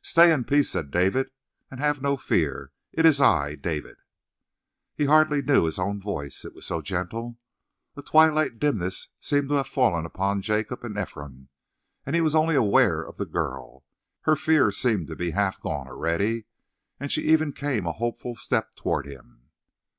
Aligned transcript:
"Stay 0.00 0.32
in 0.32 0.42
peace," 0.42 0.70
said 0.70 0.90
David, 0.90 1.28
"and 1.70 1.80
have 1.80 2.00
no 2.00 2.16
fear. 2.16 2.72
It 2.94 3.04
is 3.04 3.20
I, 3.20 3.56
David." 3.56 3.98
He 4.94 5.04
hardly 5.04 5.42
knew 5.42 5.64
his 5.66 5.78
own 5.78 6.00
voice, 6.00 6.46
it 6.46 6.54
was 6.54 6.64
so 6.64 6.80
gentle. 6.80 7.36
A 7.94 8.00
twilight 8.00 8.58
dimness 8.58 9.08
seemed 9.20 9.50
to 9.50 9.56
have 9.56 9.66
fallen 9.68 10.06
upon 10.06 10.40
Jacob 10.40 10.82
and 10.82 10.96
Ephraim, 10.96 11.50
and 12.06 12.16
he 12.16 12.22
was 12.22 12.34
only 12.34 12.54
aware 12.54 13.02
of 13.02 13.18
the 13.18 13.26
girl. 13.26 13.84
Her 14.22 14.34
fear 14.34 14.72
seemed 14.72 15.08
to 15.08 15.14
be 15.16 15.32
half 15.32 15.60
gone 15.60 15.86
already, 15.88 16.46
and 16.98 17.12
she 17.12 17.24
even 17.24 17.52
came 17.52 17.86
a 17.86 17.92
hopeful 17.92 18.34
step 18.34 18.76
toward 18.76 19.04
him. 19.04 19.50